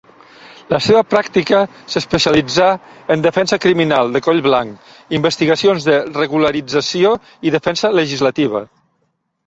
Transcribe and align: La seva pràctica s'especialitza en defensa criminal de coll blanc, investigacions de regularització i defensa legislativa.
La 0.73 0.77
seva 0.85 1.01
pràctica 1.09 1.59
s'especialitza 1.95 2.69
en 3.17 3.27
defensa 3.27 3.61
criminal 3.67 4.11
de 4.17 4.23
coll 4.31 4.43
blanc, 4.49 4.91
investigacions 5.21 5.89
de 5.93 6.03
regularització 6.19 7.17
i 7.51 7.59
defensa 7.61 7.97
legislativa. 8.03 8.69